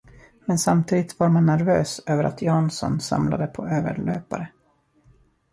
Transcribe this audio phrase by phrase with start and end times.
[0.45, 4.49] Men samtidigt var man nervös över att Jansson samlade på överlöpare.